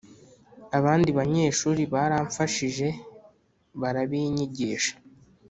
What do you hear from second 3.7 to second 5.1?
barabinyigisha